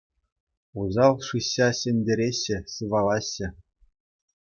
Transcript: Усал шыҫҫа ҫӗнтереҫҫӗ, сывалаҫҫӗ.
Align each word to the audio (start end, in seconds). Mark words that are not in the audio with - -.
Усал 1.27 1.29
шыҫҫа 1.29 1.67
ҫӗнтереҫҫӗ, 1.83 2.57
сывалаҫҫӗ. 2.75 3.47